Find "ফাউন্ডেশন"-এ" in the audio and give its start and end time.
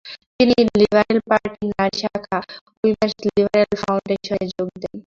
3.81-4.45